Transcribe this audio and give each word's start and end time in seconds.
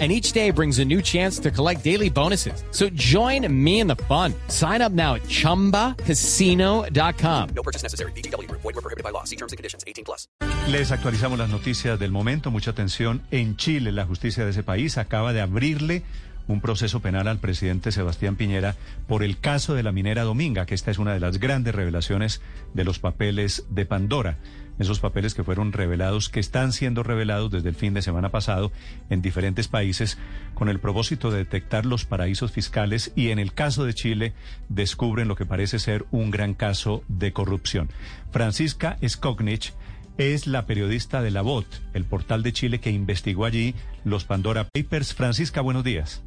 and 0.00 0.10
each 0.10 0.32
day 0.32 0.50
brings 0.50 0.80
a 0.80 0.84
new 0.84 1.00
chance 1.00 1.38
to 1.38 1.52
collect 1.52 1.84
daily 1.84 2.10
bonuses. 2.10 2.64
So 2.72 2.88
join 2.94 3.46
me 3.48 3.78
in 3.78 3.86
the 3.86 3.94
fun. 4.08 4.34
Sign 4.48 4.82
up 4.82 4.90
now 4.90 5.14
at 5.14 5.22
ChumbaCasino.com. 5.28 7.48
No 7.54 7.62
purchase 7.62 7.84
necessary. 7.84 8.10
BGW. 8.16 8.50
Void 8.50 8.64
were 8.64 8.72
prohibited 8.72 9.04
by 9.04 9.10
law. 9.10 9.22
See 9.22 9.36
terms 9.36 9.52
and 9.52 9.56
conditions. 9.56 9.84
18 9.86 10.04
plus. 10.04 10.26
Les 10.68 10.90
actualizamos 10.90 11.38
las 11.38 11.48
noticias 11.48 11.96
del 11.98 12.10
momento. 12.10 12.50
Mucha 12.50 12.72
atención. 12.72 13.22
En 13.30 13.56
Chile, 13.56 13.92
la 13.92 14.04
justicia 14.04 14.44
de 14.44 14.50
ese 14.50 14.64
país 14.64 14.98
acaba 14.98 15.32
de 15.32 15.40
abrirle 15.40 16.02
un 16.46 16.60
proceso 16.60 17.00
penal 17.00 17.28
al 17.28 17.38
presidente 17.38 17.92
Sebastián 17.92 18.36
Piñera 18.36 18.76
por 19.06 19.22
el 19.22 19.38
caso 19.38 19.74
de 19.74 19.82
la 19.82 19.92
minera 19.92 20.24
Dominga, 20.24 20.66
que 20.66 20.74
esta 20.74 20.90
es 20.90 20.98
una 20.98 21.14
de 21.14 21.20
las 21.20 21.38
grandes 21.38 21.74
revelaciones 21.74 22.42
de 22.74 22.84
los 22.84 22.98
papeles 22.98 23.64
de 23.70 23.86
Pandora. 23.86 24.36
Esos 24.78 25.00
papeles 25.00 25.34
que 25.34 25.44
fueron 25.44 25.72
revelados, 25.72 26.28
que 26.28 26.40
están 26.40 26.72
siendo 26.72 27.02
revelados 27.02 27.50
desde 27.50 27.68
el 27.68 27.74
fin 27.74 27.94
de 27.94 28.02
semana 28.02 28.30
pasado 28.30 28.72
en 29.08 29.22
diferentes 29.22 29.68
países 29.68 30.18
con 30.54 30.68
el 30.68 30.80
propósito 30.80 31.30
de 31.30 31.38
detectar 31.38 31.86
los 31.86 32.04
paraísos 32.04 32.50
fiscales 32.52 33.12
y 33.14 33.30
en 33.30 33.38
el 33.38 33.52
caso 33.52 33.84
de 33.84 33.94
Chile 33.94 34.32
descubren 34.68 35.28
lo 35.28 35.36
que 35.36 35.46
parece 35.46 35.78
ser 35.78 36.06
un 36.10 36.30
gran 36.30 36.54
caso 36.54 37.04
de 37.08 37.32
corrupción. 37.32 37.88
Francisca 38.30 38.98
Skognich 39.06 39.72
es 40.18 40.46
la 40.46 40.66
periodista 40.66 41.22
de 41.22 41.30
La 41.30 41.42
Voz, 41.42 41.66
el 41.92 42.04
portal 42.04 42.42
de 42.42 42.52
Chile 42.52 42.80
que 42.80 42.90
investigó 42.90 43.44
allí 43.44 43.74
los 44.04 44.24
Pandora 44.24 44.68
Papers. 44.72 45.14
Francisca, 45.14 45.60
buenos 45.60 45.84
días. 45.84 46.22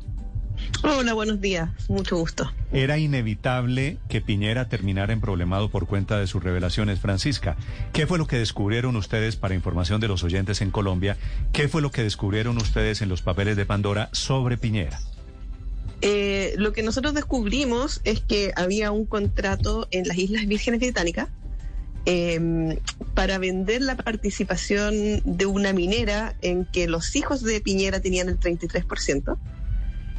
Hola, 0.83 1.13
buenos 1.13 1.41
días. 1.41 1.69
Mucho 1.89 2.17
gusto. 2.17 2.51
Era 2.71 2.97
inevitable 2.97 3.97
que 4.09 4.21
Piñera 4.21 4.69
terminara 4.69 5.13
en 5.13 5.21
problemado 5.21 5.69
por 5.69 5.87
cuenta 5.87 6.19
de 6.19 6.27
sus 6.27 6.43
revelaciones. 6.43 6.99
Francisca, 6.99 7.57
¿qué 7.93 8.07
fue 8.07 8.17
lo 8.17 8.27
que 8.27 8.37
descubrieron 8.37 8.95
ustedes 8.95 9.35
para 9.35 9.55
información 9.55 10.01
de 10.01 10.07
los 10.07 10.23
oyentes 10.23 10.61
en 10.61 10.71
Colombia? 10.71 11.17
¿Qué 11.53 11.67
fue 11.67 11.81
lo 11.81 11.91
que 11.91 12.03
descubrieron 12.03 12.57
ustedes 12.57 13.01
en 13.01 13.09
los 13.09 13.21
papeles 13.21 13.55
de 13.57 13.65
Pandora 13.65 14.09
sobre 14.11 14.57
Piñera? 14.57 14.99
Eh, 16.01 16.53
lo 16.57 16.73
que 16.73 16.83
nosotros 16.83 17.13
descubrimos 17.13 18.01
es 18.03 18.21
que 18.21 18.51
había 18.55 18.91
un 18.91 19.05
contrato 19.05 19.87
en 19.91 20.07
las 20.07 20.17
Islas 20.17 20.45
Vírgenes 20.45 20.79
Británicas 20.79 21.29
eh, 22.05 22.79
para 23.15 23.37
vender 23.37 23.81
la 23.81 23.97
participación 23.97 25.21
de 25.25 25.45
una 25.45 25.73
minera 25.73 26.35
en 26.41 26.65
que 26.65 26.87
los 26.87 27.15
hijos 27.15 27.41
de 27.41 27.59
Piñera 27.59 27.99
tenían 27.99 28.29
el 28.29 28.39
33%, 28.39 29.37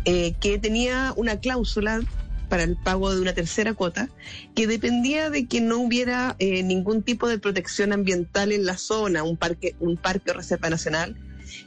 eh, 0.04 0.34
que 0.40 0.58
tenía 0.58 1.12
una 1.16 1.40
cláusula 1.40 2.00
para 2.48 2.62
el 2.62 2.76
pago 2.76 3.14
de 3.14 3.20
una 3.20 3.34
tercera 3.34 3.74
cuota, 3.74 4.08
que 4.54 4.66
dependía 4.66 5.30
de 5.30 5.46
que 5.46 5.60
no 5.60 5.78
hubiera 5.78 6.34
eh, 6.38 6.62
ningún 6.62 7.02
tipo 7.02 7.28
de 7.28 7.38
protección 7.38 7.92
ambiental 7.92 8.52
en 8.52 8.66
la 8.66 8.76
zona, 8.76 9.22
un 9.22 9.36
parque, 9.36 9.76
un 9.80 9.96
parque 9.96 10.30
o 10.30 10.34
reserva 10.34 10.70
nacional, 10.70 11.16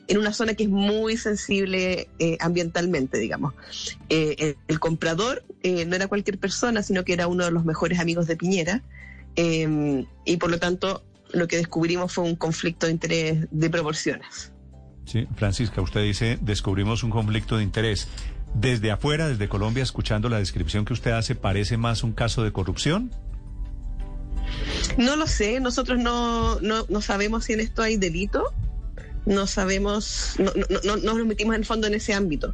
en 0.07 0.17
una 0.17 0.33
zona 0.33 0.53
que 0.53 0.63
es 0.63 0.69
muy 0.69 1.17
sensible 1.17 2.07
eh, 2.19 2.37
ambientalmente, 2.39 3.17
digamos. 3.17 3.53
Eh, 4.09 4.55
el 4.67 4.79
comprador 4.79 5.43
no 5.63 5.95
era 5.95 6.07
cualquier 6.07 6.37
persona, 6.37 6.83
sino 6.83 7.03
que 7.03 7.13
era 7.13 7.27
uno 7.27 7.45
de 7.45 7.51
los 7.51 7.65
mejores 7.65 7.99
amigos 7.99 8.27
de 8.27 8.35
Piñera, 8.35 8.83
y 9.35 10.37
por 10.37 10.51
lo 10.51 10.59
tanto 10.59 11.03
lo 11.31 11.47
que 11.47 11.57
descubrimos 11.57 12.11
fue 12.11 12.25
un 12.25 12.35
conflicto 12.35 12.87
de 12.87 12.91
interés 12.91 13.47
de 13.49 13.69
proporciones. 13.69 14.51
Sí, 15.05 15.27
Francisca, 15.35 15.81
usted 15.81 16.03
dice, 16.03 16.37
descubrimos 16.41 17.03
un 17.03 17.09
conflicto 17.09 17.57
de 17.57 17.63
interés. 17.63 18.07
Desde 18.53 18.91
afuera, 18.91 19.27
desde 19.27 19.47
Colombia, 19.47 19.83
escuchando 19.83 20.29
la 20.29 20.37
descripción 20.37 20.85
que 20.85 20.93
usted 20.93 21.11
hace, 21.11 21.35
¿parece 21.35 21.77
más 21.77 22.03
un 22.03 22.11
caso 22.11 22.43
de 22.43 22.51
corrupción? 22.51 23.11
No 24.97 25.15
lo 25.15 25.27
sé, 25.27 25.59
nosotros 25.59 25.99
no, 25.99 26.59
no, 26.59 26.85
no 26.89 27.01
sabemos 27.01 27.45
si 27.45 27.53
en 27.53 27.61
esto 27.61 27.81
hay 27.81 27.97
delito, 27.97 28.53
no 29.25 29.47
sabemos, 29.47 30.35
no, 30.37 30.51
no, 30.55 30.79
no, 30.83 30.97
no 30.97 31.13
nos 31.17 31.25
metimos 31.25 31.55
en 31.55 31.61
el 31.61 31.65
fondo 31.65 31.87
en 31.87 31.93
ese 31.93 32.13
ámbito, 32.13 32.53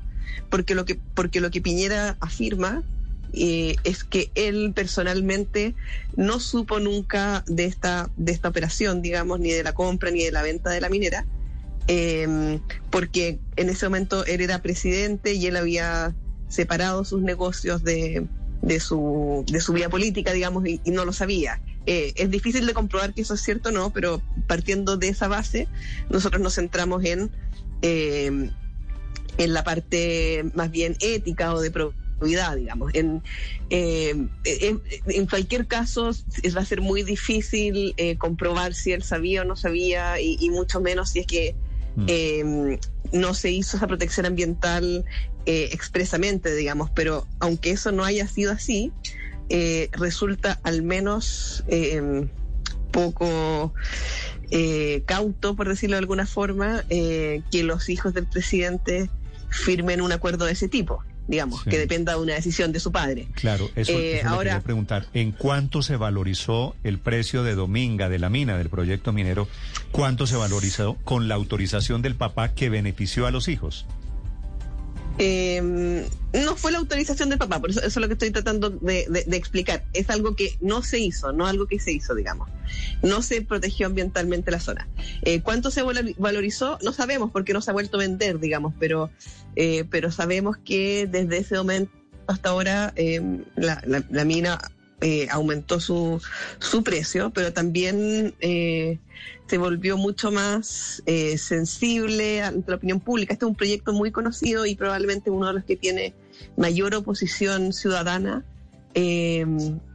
porque 0.49 0.75
lo 0.75 0.85
que, 0.85 0.99
porque 1.15 1.41
lo 1.41 1.49
que 1.49 1.61
Piñera 1.61 2.17
afirma 2.19 2.83
eh, 3.33 3.75
es 3.83 4.03
que 4.03 4.31
él 4.35 4.71
personalmente 4.73 5.75
no 6.15 6.39
supo 6.39 6.79
nunca 6.79 7.43
de 7.47 7.65
esta, 7.65 8.09
de 8.17 8.31
esta 8.31 8.49
operación, 8.49 9.01
digamos, 9.01 9.39
ni 9.39 9.51
de 9.51 9.63
la 9.63 9.73
compra 9.73 10.11
ni 10.11 10.23
de 10.23 10.31
la 10.31 10.43
venta 10.43 10.69
de 10.69 10.81
la 10.81 10.89
minera, 10.89 11.25
eh, 11.87 12.59
porque 12.89 13.39
en 13.55 13.69
ese 13.69 13.85
momento 13.85 14.25
él 14.25 14.41
era 14.41 14.61
presidente 14.61 15.33
y 15.33 15.47
él 15.47 15.55
había 15.55 16.13
separado 16.49 17.03
sus 17.05 17.21
negocios 17.21 17.83
de, 17.83 18.25
de, 18.61 18.79
su, 18.79 19.45
de 19.47 19.61
su 19.61 19.73
vida 19.73 19.89
política, 19.89 20.33
digamos, 20.33 20.65
y, 20.67 20.81
no 20.85 21.05
lo 21.05 21.13
sabía. 21.13 21.61
Eh, 21.85 22.13
es 22.15 22.29
difícil 22.29 22.65
de 22.65 22.73
comprobar 22.73 23.13
que 23.13 23.21
eso 23.21 23.33
es 23.33 23.41
cierto 23.41 23.69
o 23.69 23.71
no, 23.71 23.91
pero 23.91 24.21
partiendo 24.47 24.97
de 24.97 25.09
esa 25.09 25.27
base, 25.27 25.67
nosotros 26.09 26.41
nos 26.41 26.55
centramos 26.55 27.03
en, 27.05 27.31
eh, 27.81 28.49
en 29.37 29.53
la 29.53 29.63
parte 29.63 30.45
más 30.53 30.69
bien 30.71 30.97
ética 30.99 31.53
o 31.53 31.61
de 31.61 31.71
probidad, 31.71 32.57
digamos. 32.57 32.91
En, 32.93 33.23
eh, 33.69 34.27
en, 34.43 35.25
cualquier 35.27 35.67
caso, 35.67 36.11
va 36.55 36.61
a 36.61 36.65
ser 36.65 36.81
muy 36.81 37.03
difícil 37.03 37.93
eh, 37.95 38.17
comprobar 38.17 38.73
si 38.73 38.91
él 38.91 39.03
sabía 39.03 39.43
o 39.43 39.45
no 39.45 39.55
sabía, 39.55 40.19
y 40.19 40.49
mucho 40.49 40.81
menos 40.81 41.11
si 41.11 41.19
es 41.19 41.27
que 41.27 41.55
eh, 42.05 42.77
no 43.11 43.33
se 43.33 43.51
hizo 43.51 43.77
esa 43.77 43.87
protección 43.87 44.25
ambiental 44.25 45.05
eh, 45.45 45.69
expresamente, 45.71 46.53
digamos, 46.55 46.89
pero 46.89 47.25
aunque 47.39 47.71
eso 47.71 47.91
no 47.91 48.03
haya 48.03 48.27
sido 48.27 48.51
así, 48.51 48.91
eh, 49.49 49.89
resulta 49.93 50.59
al 50.63 50.81
menos 50.81 51.63
eh, 51.67 52.27
poco 52.91 53.73
cauto, 55.05 55.55
por 55.55 55.67
decirlo 55.67 55.95
de 55.95 55.99
alguna 55.99 56.25
forma, 56.25 56.83
que 56.87 57.63
los 57.63 57.89
hijos 57.89 58.13
del 58.13 58.27
presidente 58.27 59.09
firmen 59.49 60.01
un 60.01 60.11
acuerdo 60.11 60.45
de 60.45 60.53
ese 60.53 60.67
tipo 60.69 61.03
digamos, 61.27 61.61
sí. 61.63 61.69
que 61.69 61.77
dependa 61.77 62.13
de 62.13 62.19
una 62.19 62.33
decisión 62.35 62.71
de 62.71 62.79
su 62.79 62.91
padre. 62.91 63.27
Claro, 63.33 63.69
eso, 63.75 63.91
eh, 63.93 64.19
eso 64.19 64.29
ahora, 64.29 64.51
quería 64.51 64.63
preguntar. 64.63 65.05
¿En 65.13 65.31
cuánto 65.31 65.81
se 65.81 65.97
valorizó 65.97 66.75
el 66.83 66.99
precio 66.99 67.43
de 67.43 67.55
Dominga, 67.55 68.09
de 68.09 68.19
la 68.19 68.29
mina, 68.29 68.57
del 68.57 68.69
proyecto 68.69 69.13
minero? 69.13 69.47
¿Cuánto 69.91 70.27
se 70.27 70.35
valorizó 70.35 70.95
con 71.03 71.27
la 71.27 71.35
autorización 71.35 72.01
del 72.01 72.15
papá 72.15 72.53
que 72.53 72.69
benefició 72.69 73.27
a 73.27 73.31
los 73.31 73.47
hijos? 73.47 73.85
Eh, 75.19 76.05
no 76.33 76.55
fue 76.55 76.71
la 76.71 76.77
autorización 76.77 77.29
del 77.29 77.39
papá, 77.39 77.59
por 77.59 77.71
eso, 77.71 77.79
eso 77.79 77.87
es 77.87 77.95
lo 77.97 78.07
que 78.07 78.13
estoy 78.13 78.31
tratando 78.31 78.69
de, 78.69 79.25
explicar. 79.31 79.83
Es 79.93 80.09
algo 80.09 80.35
que 80.35 80.57
no 80.61 80.83
se 80.83 80.99
hizo, 80.99 81.31
no 81.31 81.47
algo 81.47 81.67
que 81.67 81.79
se 81.79 81.91
hizo, 81.91 82.13
digamos. 82.13 82.49
No 83.01 83.21
se 83.21 83.41
protegió 83.41 83.87
ambientalmente 83.87 84.51
la 84.51 84.59
zona. 84.59 84.87
Eh, 85.23 85.41
¿Cuánto 85.41 85.71
se 85.71 85.81
valorizó? 86.17 86.77
No 86.83 86.93
sabemos 86.93 87.31
porque 87.31 87.53
no 87.53 87.61
se 87.61 87.71
ha 87.71 87.73
vuelto 87.73 87.97
a 87.97 88.01
vender, 88.01 88.39
digamos, 88.39 88.73
pero, 88.79 89.09
eh, 89.55 89.85
sabemos 90.11 90.57
que 90.57 91.07
desde 91.07 91.37
ese 91.37 91.55
momento 91.55 91.91
hasta 92.27 92.49
ahora 92.49 92.93
la, 93.55 93.81
la, 93.85 94.25
mina 94.25 94.59
eh, 95.01 95.27
aumentó 95.29 95.79
su, 95.79 96.21
su 96.59 96.83
precio, 96.83 97.29
pero 97.31 97.53
también 97.53 98.33
eh, 98.39 98.99
se 99.47 99.57
volvió 99.57 99.97
mucho 99.97 100.31
más 100.31 101.01
eh, 101.05 101.37
sensible 101.37 102.41
ante 102.41 102.71
la 102.71 102.77
opinión 102.77 102.99
pública. 102.99 103.33
Este 103.33 103.45
es 103.45 103.49
un 103.49 103.55
proyecto 103.55 103.93
muy 103.93 104.11
conocido 104.11 104.65
y 104.65 104.75
probablemente 104.75 105.29
uno 105.29 105.47
de 105.47 105.53
los 105.53 105.63
que 105.63 105.75
tiene 105.75 106.13
mayor 106.57 106.93
oposición 106.95 107.73
ciudadana 107.73 108.43
eh, 108.93 109.45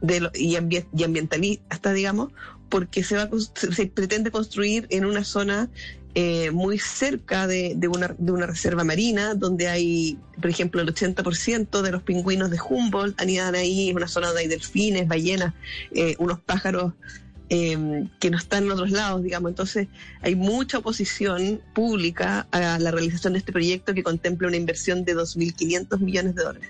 de 0.01 0.19
lo, 0.21 0.31
y, 0.33 0.55
ambi 0.55 0.85
y 0.95 1.03
ambientalista, 1.03 1.93
digamos, 1.93 2.31
porque 2.69 3.03
se, 3.03 3.17
va, 3.17 3.29
se 3.53 3.85
pretende 3.87 4.31
construir 4.31 4.87
en 4.89 5.05
una 5.05 5.23
zona 5.23 5.69
eh, 6.15 6.51
muy 6.51 6.77
cerca 6.77 7.47
de, 7.47 7.73
de, 7.75 7.87
una, 7.87 8.15
de 8.17 8.31
una 8.31 8.45
reserva 8.45 8.83
marina, 8.83 9.33
donde 9.33 9.67
hay, 9.67 10.19
por 10.39 10.49
ejemplo, 10.49 10.81
el 10.81 10.93
80% 10.93 11.81
de 11.81 11.91
los 11.91 12.03
pingüinos 12.03 12.51
de 12.51 12.59
Humboldt 12.61 13.19
anidan 13.19 13.55
ahí, 13.55 13.89
es 13.89 13.95
una 13.95 14.07
zona 14.07 14.27
donde 14.27 14.43
hay 14.43 14.47
delfines, 14.47 15.07
ballenas, 15.07 15.53
eh, 15.91 16.15
unos 16.19 16.39
pájaros 16.39 16.93
eh, 17.49 18.07
que 18.19 18.29
no 18.29 18.37
están 18.37 18.65
en 18.65 18.71
otros 18.71 18.91
lados, 18.91 19.23
digamos. 19.23 19.49
Entonces, 19.49 19.87
hay 20.21 20.35
mucha 20.35 20.77
oposición 20.77 21.61
pública 21.73 22.47
a 22.51 22.77
la 22.77 22.91
realización 22.91 23.33
de 23.33 23.39
este 23.39 23.51
proyecto 23.51 23.93
que 23.93 24.03
contempla 24.03 24.47
una 24.47 24.57
inversión 24.57 25.05
de 25.05 25.15
2.500 25.15 25.99
millones 25.99 26.35
de 26.35 26.43
dólares. 26.43 26.69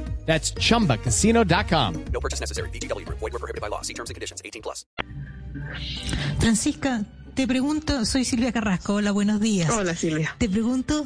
That's 0.31 0.53
chumbacasino.com. 0.55 2.05
No 2.13 2.21
purchase 2.21 2.39
necessary. 2.39 2.69
VGW 2.69 3.03
Group. 3.03 3.19
Void 3.19 3.33
were 3.33 3.39
prohibited 3.39 3.59
by 3.59 3.67
law. 3.67 3.81
See 3.81 3.93
terms 3.93 4.09
and 4.11 4.15
conditions. 4.15 4.41
18 4.45 4.61
plus. 4.61 4.85
Francisca, 6.39 7.03
te 7.35 7.45
pregunto, 7.45 8.05
soy 8.05 8.23
Silvia 8.23 8.53
Carrasco, 8.53 8.93
hola, 8.93 9.11
buenos 9.11 9.41
días. 9.41 9.69
Hola 9.69 9.93
Silvia. 9.93 10.33
Te 10.37 10.47
pregunto, 10.47 11.05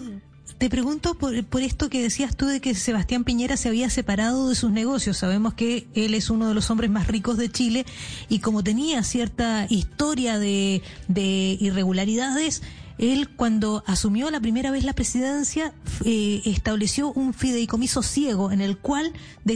te 0.60 0.70
pregunto 0.70 1.16
por, 1.16 1.44
por 1.46 1.64
esto 1.64 1.90
que 1.90 2.04
decías 2.04 2.36
tú 2.36 2.46
de 2.46 2.62
que 2.62 2.76
Sebastián 2.76 3.24
Piñera 3.24 3.58
se 3.58 3.68
había 3.68 3.90
separado 3.90 4.48
de 4.48 4.54
sus 4.54 4.72
negocios. 4.72 5.18
Sabemos 5.18 5.56
que 5.56 5.88
él 5.96 6.14
es 6.14 6.30
uno 6.30 6.48
de 6.48 6.54
los 6.54 6.70
hombres 6.70 6.92
más 6.92 7.08
ricos 7.08 7.38
de 7.38 7.50
Chile 7.50 7.86
y 8.30 8.40
como 8.40 8.64
tenía 8.64 9.02
cierta 9.02 9.66
historia 9.70 10.38
de, 10.38 10.84
de 11.08 11.58
irregularidades, 11.60 12.62
él 12.98 13.30
cuando 13.30 13.84
asumió 13.86 14.30
la 14.32 14.40
primera 14.40 14.72
vez 14.72 14.84
la 14.84 14.94
presidencia 14.94 15.74
eh, 16.06 16.42
estableció 16.46 17.12
un 17.12 17.34
fideicomiso 17.34 18.02
ciego 18.02 18.52
en 18.52 18.62
el 18.62 18.78
cual 18.78 19.14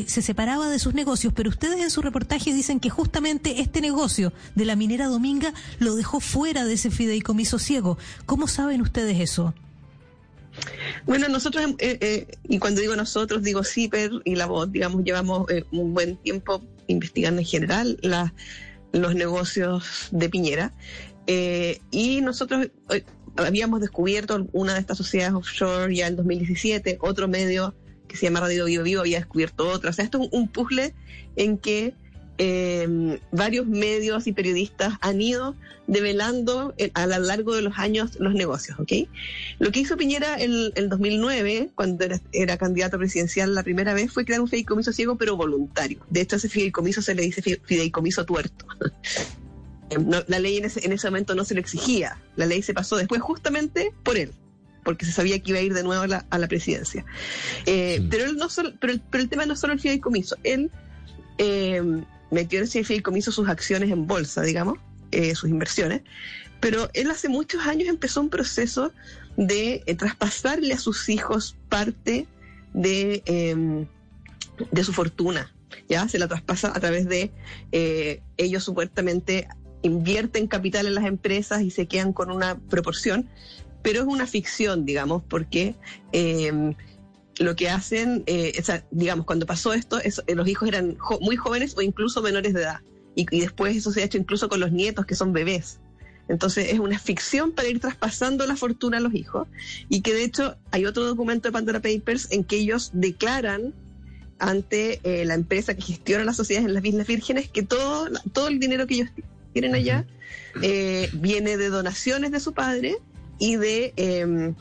se 0.07 0.21
separaba 0.21 0.69
de 0.69 0.79
sus 0.79 0.93
negocios, 0.93 1.33
pero 1.35 1.49
ustedes 1.49 1.79
en 1.79 1.89
su 1.89 2.01
reportaje 2.01 2.53
dicen 2.53 2.79
que 2.79 2.89
justamente 2.89 3.61
este 3.61 3.81
negocio 3.81 4.33
de 4.55 4.65
la 4.65 4.75
minera 4.75 5.07
Dominga 5.07 5.53
lo 5.79 5.95
dejó 5.95 6.19
fuera 6.19 6.65
de 6.65 6.73
ese 6.73 6.91
fideicomiso 6.91 7.59
ciego. 7.59 7.97
¿Cómo 8.25 8.47
saben 8.47 8.81
ustedes 8.81 9.19
eso? 9.19 9.53
Bueno, 11.05 11.27
nosotros, 11.29 11.65
eh, 11.79 11.97
eh, 12.01 12.27
y 12.47 12.59
cuando 12.59 12.81
digo 12.81 12.95
nosotros, 12.95 13.43
digo 13.43 13.63
CIPER 13.63 14.11
y 14.25 14.35
la 14.35 14.45
voz, 14.45 14.71
digamos, 14.71 15.03
llevamos 15.03 15.49
eh, 15.49 15.63
un 15.71 15.93
buen 15.93 16.17
tiempo 16.17 16.61
investigando 16.87 17.39
en 17.41 17.47
general 17.47 17.99
los 18.91 19.15
negocios 19.15 20.09
de 20.11 20.29
Piñera. 20.29 20.73
Eh, 21.31 21.79
y 21.91 22.21
nosotros 22.21 22.69
habíamos 23.47 23.81
descubierto 23.81 24.47
una 24.51 24.73
de 24.73 24.79
estas 24.79 24.97
sociedades 24.97 25.33
offshore 25.35 25.95
ya 25.95 26.07
en 26.07 26.15
2017, 26.15 26.97
otro 27.01 27.27
medio 27.27 27.75
que 28.07 28.17
se 28.17 28.25
llama 28.25 28.39
Radio 28.39 28.65
Vivo 28.65 28.83
Vivo 28.83 29.01
había 29.01 29.19
descubierto 29.19 29.67
otra. 29.69 29.91
O 29.91 29.93
sea, 29.93 30.03
esto 30.05 30.21
es 30.21 30.29
un 30.31 30.47
puzzle 30.47 30.93
en 31.35 31.57
que 31.57 31.93
eh, 32.41 33.19
varios 33.31 33.67
medios 33.67 34.25
y 34.25 34.31
periodistas 34.31 34.93
han 35.01 35.21
ido 35.21 35.55
develando 35.87 36.73
a 36.93 37.05
lo 37.07 37.19
largo 37.19 37.53
de 37.53 37.61
los 37.61 37.77
años 37.77 38.17
los 38.19 38.33
negocios, 38.33 38.79
¿ok? 38.79 38.91
Lo 39.59 39.71
que 39.71 39.81
hizo 39.81 39.97
Piñera 39.97 40.37
en 40.39 40.71
el 40.75 40.87
2009, 40.89 41.71
cuando 41.75 42.05
era, 42.05 42.21
era 42.31 42.57
candidato 42.57 42.97
presidencial 42.97 43.53
la 43.53 43.63
primera 43.63 43.93
vez, 43.93 44.11
fue 44.11 44.23
crear 44.23 44.39
un 44.39 44.47
fideicomiso 44.47 44.93
ciego, 44.93 45.17
pero 45.17 45.35
voluntario. 45.35 45.99
De 46.09 46.21
hecho, 46.21 46.37
ese 46.37 46.47
fideicomiso 46.47 47.01
se 47.01 47.13
le 47.13 47.23
dice 47.23 47.41
fi- 47.41 47.59
fideicomiso 47.63 48.25
tuerto. 48.25 48.65
No, 50.05 50.23
la 50.27 50.39
ley 50.39 50.57
en 50.57 50.65
ese, 50.65 50.85
en 50.85 50.91
ese 50.91 51.07
momento 51.07 51.35
no 51.35 51.43
se 51.45 51.53
lo 51.53 51.59
exigía. 51.59 52.17
La 52.35 52.45
ley 52.45 52.61
se 52.61 52.73
pasó 52.73 52.95
después 52.97 53.21
justamente 53.21 53.91
por 54.03 54.17
él, 54.17 54.31
porque 54.83 55.05
se 55.05 55.11
sabía 55.11 55.39
que 55.39 55.51
iba 55.51 55.59
a 55.59 55.63
ir 55.63 55.73
de 55.73 55.83
nuevo 55.83 56.03
a 56.03 56.07
la, 56.07 56.25
a 56.29 56.37
la 56.37 56.47
presidencia. 56.47 57.05
Eh, 57.65 57.97
Sí. 57.99 58.07
pero, 58.09 58.25
él 58.25 58.37
no 58.37 58.49
solo- 58.49 58.73
pero, 58.79 58.93
el- 58.93 59.01
pero 59.01 59.23
el 59.23 59.29
tema 59.29 59.45
no 59.45 59.53
es 59.53 59.59
solo 59.59 59.73
el 59.73 59.79
fideicomiso. 59.79 60.35
Él 60.43 60.71
eh, 61.37 61.81
metió 62.31 62.59
en 62.59 62.65
ese 62.65 62.83
fideicomiso 62.83 63.31
sus 63.31 63.47
acciones 63.47 63.89
en 63.91 64.05
bolsa, 64.07 64.41
digamos, 64.41 64.77
eh, 65.11 65.33
sus 65.35 65.49
inversiones. 65.49 66.01
Pero 66.59 66.89
él 66.93 67.09
hace 67.09 67.29
muchos 67.29 67.65
años 67.65 67.87
empezó 67.87 68.19
un 68.21 68.29
proceso 68.29 68.91
de 69.37 69.81
traspasarle 69.97 70.73
a 70.73 70.77
sus 70.77 71.07
hijos 71.07 71.55
parte 71.69 72.27
de, 72.73 73.23
eh, 73.25 73.85
de 74.71 74.83
su 74.83 74.91
fortuna. 74.91 75.53
Ya 75.87 76.07
se 76.09 76.19
la 76.19 76.27
traspasa 76.27 76.73
a 76.75 76.79
través 76.81 77.07
de 77.07 77.31
ellos 78.37 78.63
supuestamente 78.63 79.47
invierten 79.81 80.47
capital 80.47 80.87
en 80.87 80.95
las 80.95 81.05
empresas 81.05 81.61
y 81.61 81.71
se 81.71 81.87
quedan 81.87 82.13
con 82.13 82.31
una 82.31 82.57
proporción, 82.57 83.29
pero 83.81 84.01
es 84.01 84.07
una 84.07 84.27
ficción, 84.27 84.85
digamos, 84.85 85.23
porque 85.27 85.75
eh, 86.11 86.75
lo 87.37 87.55
que 87.55 87.69
hacen, 87.69 88.23
eh, 88.27 88.53
o 88.59 88.63
sea, 88.63 88.83
digamos, 88.91 89.25
cuando 89.25 89.45
pasó 89.45 89.73
esto, 89.73 89.99
es- 89.99 90.21
eh, 90.27 90.35
los 90.35 90.47
hijos 90.47 90.67
eran 90.67 90.97
muy 91.21 91.37
jóvenes 91.37 91.75
o 91.77 91.81
incluso 91.81 92.21
menores 92.21 92.53
de 92.53 92.61
edad. 92.61 92.81
Y, 93.15 93.25
después 93.39 93.75
eso 93.75 93.91
se 93.91 94.01
ha 94.01 94.05
hecho 94.05 94.17
incluso 94.17 94.47
con 94.49 94.59
los 94.59 94.71
nietos 94.71 95.05
que 95.05 95.15
son 95.15 95.33
bebés. 95.33 95.79
Entonces 96.27 96.71
es 96.71 96.79
una 96.79 96.99
ficción 96.99 97.51
para 97.53 97.67
ir 97.67 97.79
traspasando 97.79 98.45
la 98.45 98.55
fortuna 98.55 98.97
a 98.97 98.99
los 99.01 99.13
hijos. 99.15 99.47
Y 99.89 100.01
que 100.01 100.13
de 100.13 100.23
hecho 100.23 100.57
hay 100.71 100.85
otro 100.85 101.03
documento 101.05 101.47
de 101.47 101.51
Pandora 101.53 101.79
Papers 101.81 102.27
en 102.31 102.43
que 102.43 102.57
ellos 102.57 102.91
declaran 102.93 103.73
ante 104.37 105.01
la 105.25 105.33
empresa 105.33 105.73
que 105.73 105.81
gestiona 105.81 106.23
las 106.23 106.37
sociedades 106.37 106.67
en 106.67 106.73
las 106.75 106.85
Islas 106.85 107.07
Vírgenes 107.07 107.49
que 107.49 107.63
todo, 107.63 108.09
todo 108.31 108.47
el 108.47 108.59
dinero 108.59 108.85
que 108.87 108.93
ellos 108.95 109.09
t- 109.15 109.23
tienen 109.53 109.75
allá 109.75 110.05
eh, 110.61 111.09
viene 111.13 111.57
de 111.57 111.69
donaciones 111.69 112.31
de 112.31 112.39
su 112.39 112.53
padre 112.53 112.97
y 113.39 113.55
de 113.55 113.93
eh, 113.97 114.53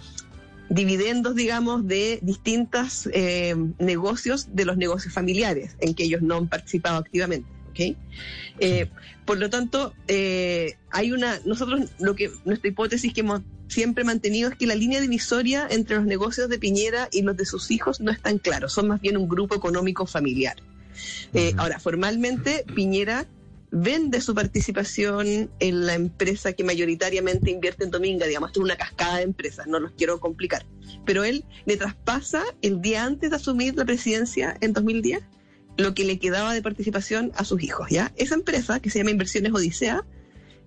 dividendos, 0.69 1.35
digamos, 1.35 1.87
de 1.87 2.19
distintos 2.23 3.08
eh, 3.12 3.55
negocios, 3.79 4.55
de 4.55 4.64
los 4.64 4.76
negocios 4.76 5.14
familiares 5.14 5.76
en 5.81 5.94
que 5.94 6.05
ellos 6.05 6.23
no 6.23 6.37
han 6.37 6.49
participado 6.49 6.99
activamente. 6.99 7.49
¿ok? 7.70 7.96
Eh, 8.61 8.90
por 9.25 9.38
lo 9.38 9.50
tanto, 9.50 9.94
eh, 10.08 10.76
hay 10.91 11.12
una, 11.12 11.41
nosotros 11.44 11.91
lo 11.99 12.14
que, 12.14 12.31
nuestra 12.44 12.69
hipótesis 12.69 13.12
que 13.12 13.20
hemos 13.20 13.43
siempre 13.69 14.05
mantenido 14.05 14.50
es 14.50 14.56
que 14.56 14.67
la 14.67 14.75
línea 14.75 15.00
divisoria 15.00 15.67
entre 15.70 15.96
los 15.96 16.06
negocios 16.06 16.49
de 16.49 16.58
Piñera 16.58 17.08
y 17.12 17.23
los 17.23 17.37
de 17.37 17.44
sus 17.44 17.70
hijos 17.70 18.00
no 18.00 18.11
es 18.11 18.20
tan 18.20 18.38
claro, 18.38 18.69
son 18.69 18.88
más 18.88 19.00
bien 19.00 19.17
un 19.17 19.29
grupo 19.29 19.55
económico 19.55 20.06
familiar. 20.06 20.56
Eh. 21.34 21.52
Ahora, 21.58 21.79
formalmente, 21.79 22.64
Piñera 22.75 23.26
vende 23.70 24.20
su 24.20 24.35
participación 24.35 25.50
en 25.59 25.87
la 25.87 25.94
empresa 25.94 26.53
que 26.53 26.65
mayoritariamente 26.65 27.50
invierte 27.50 27.85
en 27.85 27.91
Dominga, 27.91 28.26
digamos, 28.26 28.49
esto 28.49 28.61
es 28.61 28.65
una 28.65 28.76
cascada 28.76 29.19
de 29.19 29.25
empresas, 29.25 29.67
no 29.67 29.79
los 29.79 29.93
quiero 29.93 30.20
complicar, 30.20 30.65
pero 31.05 31.25
él 31.25 31.44
le 31.67 31.76
traspasa 31.76 32.43
el 32.62 32.81
día 32.81 33.05
antes 33.05 33.31
de 33.31 33.37
asumir 33.37 33.76
la 33.76 33.85
presidencia 33.85 34.56
en 34.61 34.73
2010 34.73 35.23
lo 35.76 35.94
que 35.94 36.05
le 36.05 36.19
quedaba 36.19 36.53
de 36.53 36.61
participación 36.61 37.31
a 37.37 37.44
sus 37.44 37.62
hijos, 37.62 37.88
¿ya? 37.88 38.12
Esa 38.17 38.35
empresa, 38.35 38.81
que 38.81 38.91
se 38.91 38.99
llama 38.99 39.12
Inversiones 39.12 39.53
Odisea, 39.53 40.05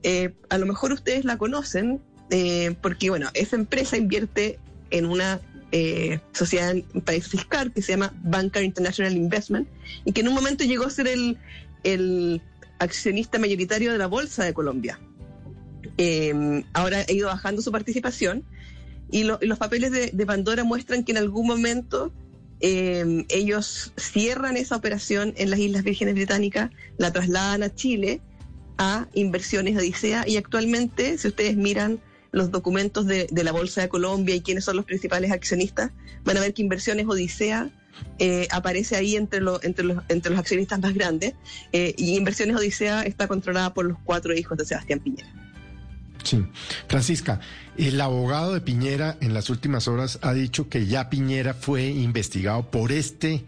eh, 0.03 0.33
a 0.49 0.57
lo 0.57 0.65
mejor 0.65 0.93
ustedes 0.93 1.25
la 1.25 1.37
conocen, 1.37 2.01
eh, 2.29 2.75
porque, 2.81 3.09
bueno, 3.09 3.29
esa 3.33 3.57
empresa 3.57 3.97
invierte 3.97 4.57
en 4.89 5.05
una 5.05 5.41
eh, 5.73 6.21
sociedad 6.31 6.71
en 6.71 7.01
país 7.01 7.27
fiscal 7.27 7.73
que 7.73 7.81
se 7.81 7.91
llama 7.91 8.13
Banker 8.23 8.63
International 8.63 9.15
Investment 9.15 9.67
y 10.05 10.13
que 10.13 10.21
en 10.21 10.29
un 10.29 10.33
momento 10.33 10.63
llegó 10.63 10.85
a 10.85 10.89
ser 10.89 11.09
el 11.09 12.41
accionista 12.81 13.39
mayoritario 13.39 13.91
de 13.91 13.97
la 13.97 14.07
Bolsa 14.07 14.43
de 14.43 14.53
Colombia. 14.53 14.99
Eh, 15.97 16.63
ahora 16.73 17.05
ha 17.07 17.11
ido 17.11 17.27
bajando 17.27 17.61
su 17.61 17.71
participación 17.71 18.43
y, 19.11 19.23
lo- 19.23 19.39
y 19.41 19.45
los 19.45 19.57
papeles 19.57 19.91
de, 19.91 20.11
de 20.11 20.25
Pandora 20.25 20.63
muestran 20.63 21.03
que 21.03 21.11
en 21.11 21.17
algún 21.19 21.45
momento 21.47 22.11
eh, 22.59 23.25
ellos 23.29 23.91
cierran 23.97 24.57
esa 24.57 24.75
operación 24.75 25.33
en 25.37 25.49
las 25.49 25.59
Islas 25.59 25.83
Vírgenes 25.83 26.13
Británicas, 26.15 26.71
la 26.97 27.11
trasladan 27.11 27.63
a 27.63 27.73
Chile 27.73 28.21
a 28.77 29.07
Inversiones 29.13 29.77
Odisea 29.77 30.27
y 30.27 30.37
actualmente, 30.37 31.17
si 31.17 31.27
ustedes 31.27 31.55
miran 31.57 31.99
los 32.31 32.49
documentos 32.49 33.05
de, 33.05 33.27
de 33.29 33.43
la 33.43 33.51
Bolsa 33.51 33.81
de 33.81 33.89
Colombia 33.89 34.33
y 34.35 34.41
quiénes 34.41 34.63
son 34.63 34.77
los 34.77 34.85
principales 34.85 35.31
accionistas, 35.31 35.91
van 36.23 36.37
a 36.37 36.39
ver 36.39 36.53
que 36.53 36.61
Inversiones 36.61 37.05
Odisea 37.07 37.69
eh, 38.19 38.47
aparece 38.51 38.95
ahí 38.95 39.15
entre, 39.15 39.41
lo- 39.41 39.61
entre, 39.63 39.85
los, 39.85 40.03
entre 40.09 40.31
los 40.31 40.39
accionistas 40.39 40.79
más 40.79 40.93
grandes 40.93 41.33
eh, 41.71 41.93
y 41.97 42.15
Inversiones 42.15 42.55
Odisea 42.55 43.03
está 43.03 43.27
controlada 43.27 43.73
por 43.73 43.85
los 43.85 43.97
cuatro 44.03 44.33
hijos 44.35 44.57
de 44.57 44.65
Sebastián 44.65 44.99
Piñera. 44.99 45.29
Sí. 46.23 46.45
Francisca, 46.87 47.39
el 47.77 47.99
abogado 47.99 48.53
de 48.53 48.61
Piñera 48.61 49.17
en 49.21 49.33
las 49.33 49.49
últimas 49.49 49.87
horas 49.87 50.19
ha 50.21 50.33
dicho 50.33 50.69
que 50.69 50.85
ya 50.85 51.09
Piñera 51.09 51.53
fue 51.55 51.87
investigado 51.87 52.69
por 52.69 52.91
este, 52.91 53.43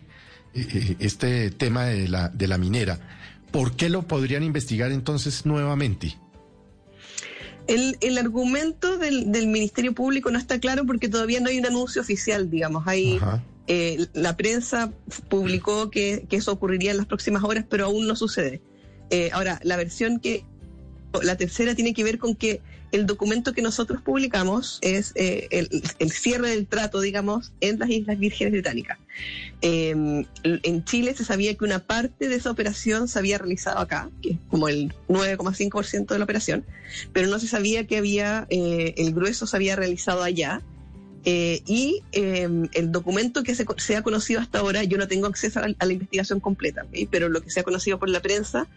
eh, 0.56 0.96
este 1.00 1.52
tema 1.52 1.86
de 1.86 2.08
la, 2.08 2.30
de 2.30 2.48
la 2.48 2.58
minera. 2.58 3.00
¿Por 3.52 3.76
qué 3.76 3.90
lo 3.90 4.02
podrían 4.08 4.42
investigar 4.42 4.92
entonces 4.92 5.46
nuevamente? 5.46 6.18
El, 7.68 7.98
el 8.02 8.18
argumento 8.18 8.98
del, 8.98 9.32
del 9.32 9.48
Ministerio 9.48 9.94
Público 9.94 10.32
no 10.32 10.40
está 10.40 10.60
claro 10.60 10.86
porque 10.86 11.08
todavía 11.08 11.40
no 11.40 11.50
hay 11.50 11.60
un 11.60 11.66
anuncio 11.68 12.02
oficial, 12.02 12.50
digamos. 12.50 12.88
Hay, 12.88 13.18
Ajá. 13.18 13.44
Eh, 13.68 14.08
la 14.14 14.36
prensa 14.36 14.92
publicó 15.30 15.90
que, 15.90 16.26
que 16.30 16.38
eso 16.38 16.52
ocurriría 16.52 16.92
en 16.92 16.98
las 16.98 17.06
próximas 17.06 17.44
horas, 17.44 17.66
pero 17.70 17.86
aún 17.86 18.08
no 18.08 18.16
sucede. 18.16 18.62
Eh, 19.10 19.30
ahora, 19.34 19.60
la 19.64 19.78
versión 19.78 20.20
que, 20.20 20.46
la 21.22 21.38
tercera 21.38 21.76
tiene 21.76 21.94
que 21.94 22.04
ver 22.04 22.18
con 22.18 22.36
que 22.36 22.62
el 22.92 23.08
documento 23.08 23.54
que 23.54 23.64
nosotros 23.64 24.02
publicamos 24.02 24.78
es 24.82 25.14
eh, 25.16 25.48
el, 25.50 25.84
el 25.98 26.12
cierre 26.12 26.50
del 26.50 26.68
trato, 26.68 27.02
digamos, 27.02 27.52
en 27.60 27.80
las 27.80 27.90
Islas 27.90 28.20
Vírgenes 28.20 28.54
Británicas. 28.54 29.00
Eh, 29.62 30.26
en 30.44 30.86
Chile 30.86 31.16
se 31.16 31.26
sabía 31.26 31.56
que 31.56 31.66
una 31.66 31.80
parte 31.80 32.28
de 32.28 32.36
esa 32.36 32.52
operación 32.52 33.08
se 33.08 33.18
había 33.18 33.40
realizado 33.40 33.80
acá, 33.80 34.12
que 34.22 34.32
es 34.32 34.38
como 34.48 34.68
el 34.68 34.94
9,5% 35.08 36.08
de 36.08 36.18
la 36.20 36.24
operación, 36.26 36.66
pero 37.14 37.28
no 37.28 37.40
se 37.40 37.48
sabía 37.48 37.88
que 37.88 37.98
había, 37.98 38.46
eh, 38.50 38.94
el 38.98 39.14
grueso 39.14 39.48
se 39.48 39.56
había 39.56 39.76
realizado 39.76 40.22
allá. 40.22 40.62
Eh, 41.26 41.62
y 41.66 42.02
eh, 42.12 42.50
el 42.74 42.92
documento 42.92 43.44
que 43.44 43.56
se, 43.56 43.96
ha 43.96 44.02
conocido 44.02 44.42
hasta 44.42 44.60
ahora, 44.60 44.84
yo 44.84 44.98
no 44.98 45.08
tengo 45.08 45.28
acceso 45.28 45.62
a 45.62 45.68
la, 45.68 45.94
investigación 45.94 46.40
completa, 46.42 46.86
pero 47.12 47.30
lo 47.30 47.42
que 47.42 47.50
se 47.50 47.62
ha 47.62 47.64
conocido 47.64 47.98
por 47.98 48.10
la 48.10 48.22
prensa 48.22 48.68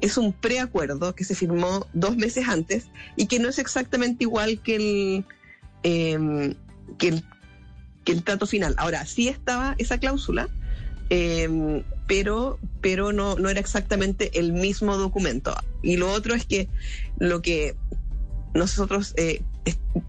es 0.00 0.16
un 0.16 0.32
preacuerdo 0.32 1.14
que 1.14 1.24
se 1.24 1.34
firmó 1.34 1.86
dos 1.92 2.16
meses 2.16 2.48
antes 2.48 2.86
y 3.16 3.26
que 3.26 3.40
no 3.40 3.48
es 3.48 3.58
exactamente 3.58 4.24
igual 4.24 4.60
que 4.62 4.76
el, 4.76 5.24
eh, 5.82 6.54
que 6.98 8.12
el 8.12 8.22
trato 8.22 8.46
final. 8.46 8.74
Ahora, 8.78 9.04
sí 9.04 9.28
estaba 9.28 9.74
esa 9.78 9.98
cláusula, 9.98 10.48
eh, 11.10 11.82
pero, 12.06 12.58
pero 12.80 13.12
no, 13.12 13.36
no 13.36 13.48
era 13.48 13.60
exactamente 13.60 14.38
el 14.38 14.52
mismo 14.52 14.96
documento. 14.96 15.54
Y 15.82 15.96
lo 15.96 16.10
otro 16.10 16.34
es 16.34 16.46
que 16.46 16.68
lo 17.18 17.42
que 17.42 17.76
nosotros 18.54 19.14
eh, 19.16 19.42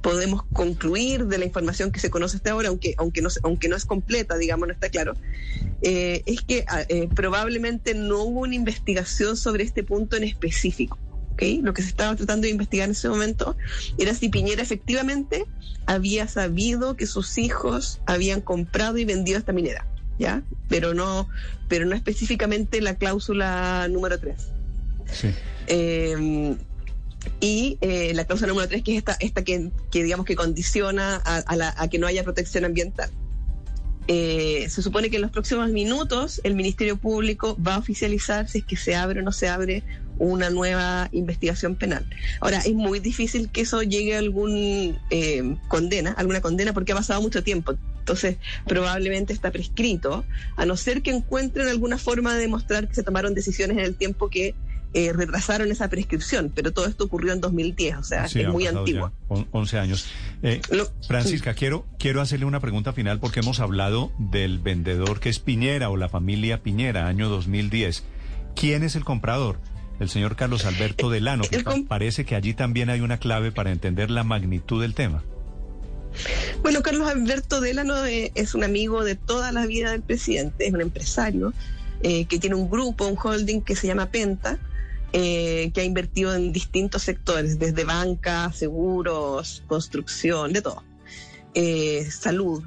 podemos 0.02 0.44
concluir 0.54 1.26
de 1.26 1.38
la 1.38 1.46
información 1.46 1.92
que 1.92 2.00
se 2.00 2.10
conoce 2.10 2.38
hasta 2.38 2.52
ahora, 2.52 2.70
aunque, 2.70 2.96
aunque, 2.98 3.22
no, 3.22 3.30
aunque 3.44 3.70
no 3.70 3.76
es 3.76 3.86
completa, 3.86 4.38
digamos, 4.38 4.68
no 4.68 4.74
está 4.74 4.90
claro, 4.90 5.14
eh, 5.82 6.24
es 6.26 6.42
que 6.42 6.66
ah, 6.68 6.84
eh, 6.90 7.08
probablemente 7.14 7.94
no 7.94 8.24
hubo 8.24 8.42
una 8.42 8.56
investigación 8.56 9.38
sobre 9.38 9.64
este 9.64 9.84
punto 9.84 10.18
en 10.18 10.24
específico. 10.24 10.98
¿ok? 11.34 11.44
Lo 11.62 11.74
que 11.74 11.82
se 11.82 11.90
estaba 11.90 12.16
tratando 12.16 12.46
de 12.46 12.52
investigar 12.52 12.86
en 12.86 12.92
ese 12.92 13.10
momento 13.10 13.56
era 13.98 14.14
si 14.14 14.30
Piñera 14.30 14.62
efectivamente 14.62 15.46
había 15.86 16.28
sabido 16.28 16.96
que 16.96 17.08
sus 17.08 17.38
hijos 17.38 18.02
habían 18.06 18.42
comprado 18.42 18.98
y 18.98 19.06
vendido 19.06 19.40
esta 19.40 19.54
minera, 19.54 19.88
¿ya? 20.20 20.44
Pero 20.68 20.94
no, 20.94 21.30
pero 21.68 21.86
no 21.86 21.96
específicamente 21.96 22.82
la 22.82 22.96
cláusula 22.96 23.88
número 23.90 24.20
3. 24.20 24.36
Sí. 25.12 25.30
Eh, 25.68 26.58
y 27.40 27.78
eh, 27.82 28.14
la 28.14 28.26
cláusula 28.26 28.50
número 28.50 28.68
3, 28.68 28.84
que 28.84 28.92
es 28.94 28.98
esta, 28.98 29.18
esta 29.20 29.44
que, 29.44 29.70
digamos 29.92 30.26
que 30.26 30.36
condiciona 30.36 31.22
a, 31.26 31.38
a 31.38 31.56
la- 31.56 31.74
a 31.78 31.88
que 31.88 32.00
no 32.00 32.08
haya 32.08 32.24
protección 32.24 32.66
ambiental. 32.66 33.10
Eh, 34.08 34.68
se 34.70 34.82
supone 34.82 35.10
que 35.12 35.18
en 35.18 35.22
los 35.22 35.32
próximos 35.32 35.70
minutos 35.70 36.42
el 36.44 36.56
Ministerio 36.56 36.98
Público 36.98 37.56
va 37.62 37.76
a 37.76 37.78
oficializar 37.78 38.48
si 38.50 38.60
es 38.60 38.66
que 38.66 38.76
se 38.76 38.96
abre 38.96 39.20
o 39.20 39.24
no 39.24 39.32
se 39.32 39.48
abre 39.48 39.84
una 40.18 40.50
nueva 40.50 41.10
investigación 41.12 41.76
penal. 41.76 42.06
Ahora, 42.42 42.58
es 42.58 42.74
muy 42.74 43.00
difícil 43.00 43.50
que 43.52 43.62
eso 43.62 43.84
llegue 43.84 44.16
a 44.16 44.20
algún 44.20 44.98
eh, 45.12 45.56
condena, 45.68 46.12
alguna 46.14 46.42
condena, 46.42 46.74
porque 46.74 46.92
ha 46.92 46.96
pasado 46.96 47.22
mucho 47.22 47.44
tiempo. 47.44 47.76
Entonces, 48.00 48.38
probablemente 48.68 49.32
está 49.32 49.52
prescrito, 49.52 50.26
a 50.58 50.66
no 50.66 50.76
ser 50.76 51.04
que 51.04 51.12
encuentren 51.12 51.68
alguna 51.68 52.00
forma 52.00 52.34
de 52.34 52.42
demostrar 52.42 52.88
que 52.88 52.96
se 52.96 53.04
tomaron 53.04 53.36
decisiones 53.36 53.78
en 53.78 53.84
el 53.86 53.96
tiempo 53.96 54.30
que 54.30 54.56
eh, 54.94 55.14
retrasaron 55.14 55.72
esa 55.72 55.88
prescripción. 55.90 56.52
Pero 56.54 56.72
todo 56.74 56.88
esto 56.88 57.04
ocurrió 57.06 57.34
en 57.34 57.42
2010, 57.42 57.98
o 57.98 58.04
sea, 58.04 58.28
Sí, 58.28 58.42
es 58.42 58.48
muy 58.50 58.68
antigua. 58.68 59.12
ya 59.12 59.26
on- 59.36 59.48
11 59.52 59.78
años. 59.80 60.08
Eh, 60.44 60.62
Lo- 60.72 60.90
Francisca, 61.08 61.54
quiero, 61.54 61.86
quiero 62.00 62.22
hacerle 62.22 62.46
una 62.46 62.60
pregunta 62.60 62.94
final 62.94 63.20
porque 63.20 63.40
hemos 63.42 63.60
hablado 63.60 64.12
del 64.18 64.60
vendedor 64.60 65.20
que 65.20 65.30
es 65.30 65.40
Piñera 65.40 65.90
o 65.90 65.98
la 65.98 66.10
familia 66.10 66.62
Piñera, 66.64 67.08
año 67.08 67.30
2010. 67.30 68.04
¿Quién 68.56 68.84
es 68.84 68.96
el 68.96 69.04
comprador? 69.06 69.60
El 70.00 70.10
señor 70.10 70.36
Carlos 70.38 70.66
Alberto 70.66 71.10
Delano, 71.10 71.44
que 71.50 71.64
parece 71.88 72.26
que 72.26 72.36
allí 72.36 72.54
también 72.54 72.90
hay 72.90 73.02
una 73.02 73.18
clave 73.20 73.52
para 73.52 73.72
entender 73.72 74.10
la 74.10 74.24
magnitud 74.24 74.82
del 74.82 74.94
tema. 74.96 75.24
Bueno, 76.64 76.82
Carlos 76.82 77.08
Alberto 77.08 77.62
Delano 77.62 78.06
eh, 78.06 78.32
es 78.36 78.56
un 78.56 78.64
amigo 78.64 79.04
de 79.04 79.16
toda 79.16 79.52
la 79.52 79.66
vida 79.66 79.92
del 79.92 80.02
presidente, 80.02 80.68
es 80.68 80.74
un 80.74 80.82
empresario 80.82 81.54
eh, 82.02 82.26
que 82.26 82.40
tiene 82.40 82.56
un 82.56 82.70
grupo, 82.70 83.06
un 83.08 83.18
holding 83.22 83.62
que 83.62 83.76
se 83.76 83.88
llama 83.88 84.08
Penta, 84.08 84.58
eh, 85.14 85.72
que 85.74 85.82
ha 85.82 85.84
invertido 85.84 86.36
en 86.36 86.52
distintos 86.52 87.04
sectores, 87.04 87.60
desde 87.60 87.84
banca, 87.84 88.52
seguros, 88.54 89.64
construcción, 89.68 90.54
de 90.54 90.62
todo, 90.62 90.84
eh, 91.54 92.08
salud. 92.12 92.64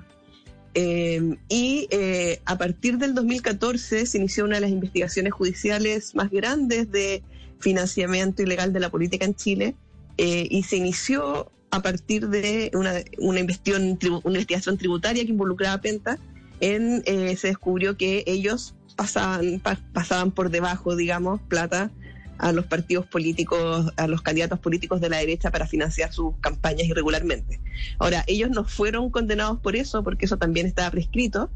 Eh, 0.74 1.36
y 1.48 1.86
eh, 1.90 2.40
a 2.46 2.56
partir 2.56 2.96
del 2.96 3.14
2014 3.14 4.06
se 4.06 4.18
inició 4.18 4.44
una 4.46 4.54
de 4.56 4.62
las 4.62 4.70
investigaciones 4.70 5.32
judiciales 5.34 6.14
más 6.14 6.30
grandes 6.30 6.90
de 6.90 7.22
financiamiento 7.60 8.42
ilegal 8.42 8.72
de 8.72 8.80
la 8.80 8.90
política 8.90 9.26
en 9.26 9.34
Chile 9.34 9.74
eh, 10.16 10.48
y 10.50 10.62
se 10.62 10.76
inició 10.76 11.52
a 11.70 11.82
partir 11.82 12.28
de 12.28 12.70
una, 12.74 12.94
una, 13.18 13.40
investigación, 13.40 13.98
una 14.24 14.34
investigación 14.34 14.78
tributaria 14.78 15.24
que 15.24 15.30
involucraba 15.30 15.74
a 15.74 15.80
Penta. 15.80 16.18
En, 16.60 17.02
eh, 17.06 17.36
se 17.36 17.48
descubrió 17.48 17.96
que 17.96 18.24
ellos 18.26 18.74
pasaban, 18.96 19.60
pa- 19.60 19.80
pasaban 19.92 20.30
por 20.30 20.50
debajo, 20.50 20.96
digamos, 20.96 21.40
plata 21.48 21.90
a 22.38 22.52
los 22.52 22.66
partidos 22.66 23.06
políticos, 23.06 23.92
a 23.96 24.06
los 24.06 24.22
candidatos 24.22 24.58
políticos 24.58 25.00
de 25.00 25.08
la 25.08 25.18
derecha 25.18 25.50
para 25.50 25.66
financiar 25.66 26.12
sus 26.12 26.36
campañas 26.40 26.88
irregularmente. 26.88 27.60
Ahora, 27.98 28.24
ellos 28.26 28.50
no 28.50 28.64
fueron 28.64 29.10
condenados 29.10 29.60
por 29.60 29.76
eso, 29.76 30.02
porque 30.02 30.24
eso 30.24 30.38
también 30.38 30.66
estaba 30.66 30.90
prescrito. 30.90 31.50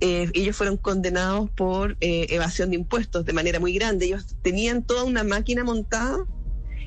Eh, 0.00 0.30
ellos 0.34 0.56
fueron 0.56 0.78
condenados 0.78 1.50
por 1.50 1.96
eh, 2.00 2.26
evasión 2.30 2.70
de 2.70 2.76
impuestos 2.76 3.24
de 3.24 3.32
manera 3.32 3.60
muy 3.60 3.74
grande. 3.74 4.06
Ellos 4.06 4.36
tenían 4.42 4.82
toda 4.82 5.04
una 5.04 5.22
máquina 5.22 5.64
montada 5.64 6.26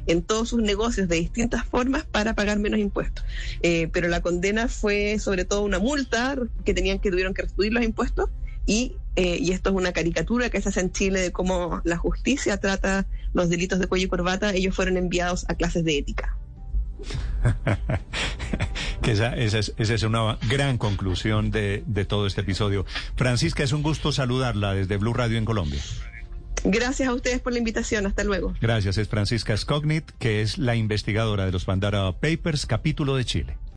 en 0.07 0.21
todos 0.21 0.49
sus 0.49 0.61
negocios 0.61 1.07
de 1.07 1.15
distintas 1.15 1.65
formas 1.65 2.03
para 2.05 2.35
pagar 2.35 2.59
menos 2.59 2.79
impuestos. 2.79 3.23
Eh, 3.61 3.89
pero 3.91 4.07
la 4.07 4.21
condena 4.21 4.67
fue 4.67 5.19
sobre 5.19 5.45
todo 5.45 5.63
una 5.63 5.79
multa 5.79 6.35
que 6.63 6.73
tenían 6.73 6.99
que 6.99 7.11
tuvieron 7.11 7.33
que 7.33 7.43
restituir 7.43 7.73
los 7.73 7.83
impuestos 7.83 8.29
y, 8.65 8.95
eh, 9.15 9.37
y 9.39 9.51
esto 9.51 9.69
es 9.69 9.75
una 9.75 9.91
caricatura 9.91 10.49
que 10.49 10.61
se 10.61 10.69
hace 10.69 10.79
en 10.79 10.91
Chile 10.91 11.19
de 11.19 11.31
cómo 11.31 11.81
la 11.83 11.97
justicia 11.97 12.57
trata 12.59 13.05
los 13.33 13.49
delitos 13.49 13.79
de 13.79 13.87
cuello 13.87 14.05
y 14.05 14.09
corbata. 14.09 14.53
Ellos 14.53 14.75
fueron 14.75 14.97
enviados 14.97 15.45
a 15.49 15.55
clases 15.55 15.83
de 15.83 15.97
ética. 15.97 16.37
que 19.01 19.11
esa, 19.11 19.35
esa, 19.35 19.59
es, 19.59 19.73
esa 19.77 19.93
es 19.93 20.03
una 20.03 20.37
gran 20.49 20.77
conclusión 20.77 21.51
de, 21.51 21.83
de 21.85 22.05
todo 22.05 22.25
este 22.27 22.41
episodio. 22.41 22.85
Francisca, 23.15 23.63
es 23.63 23.71
un 23.71 23.83
gusto 23.83 24.11
saludarla 24.11 24.73
desde 24.73 24.97
Blue 24.97 25.13
Radio 25.13 25.37
en 25.37 25.45
Colombia. 25.45 25.81
Gracias 26.63 27.07
a 27.07 27.13
ustedes 27.13 27.41
por 27.41 27.53
la 27.53 27.59
invitación. 27.59 28.07
Hasta 28.07 28.23
luego. 28.23 28.55
Gracias, 28.59 28.97
es 28.97 29.07
Francisca 29.07 29.55
Scognit, 29.55 30.09
que 30.17 30.41
es 30.41 30.57
la 30.57 30.75
investigadora 30.75 31.45
de 31.45 31.51
los 31.51 31.65
Pandara 31.65 32.11
Papers, 32.13 32.65
capítulo 32.65 33.15
de 33.15 33.25
Chile. 33.25 33.57